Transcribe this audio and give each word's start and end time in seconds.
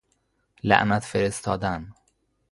لعنت 0.63 1.03
فرستادن 1.03 1.91